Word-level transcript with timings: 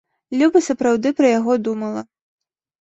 Люба 0.39 0.61
сапраўды 0.69 1.13
пра 1.21 1.27
яго 1.39 1.61
думала. 1.71 2.05